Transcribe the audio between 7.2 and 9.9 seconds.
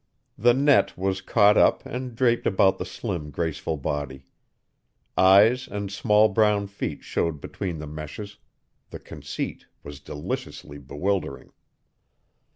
between the meshes; the conceit